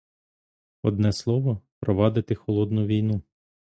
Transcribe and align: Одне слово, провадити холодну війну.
Одне 0.83 1.11
слово, 1.13 1.61
провадити 1.79 2.35
холодну 2.35 2.85
війну. 2.85 3.21